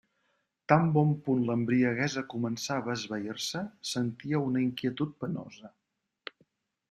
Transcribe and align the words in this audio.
Tan 0.71 0.85
bon 0.93 1.11
punt 1.25 1.41
l'embriaguesa 1.49 2.23
començava 2.31 2.91
a 2.93 2.97
esvair-se, 3.01 3.61
sentia 3.91 4.41
una 4.49 4.63
inquietud 4.69 5.13
penosa. 5.25 5.71